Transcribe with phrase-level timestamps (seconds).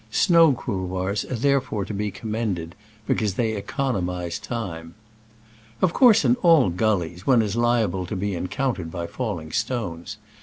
[0.09, 2.73] Snow couloirs are therefore to be commended
[3.05, 4.95] because they economize time.
[5.79, 10.17] Of course, in all gullies one is liable to be encountered by falliii^^ stones.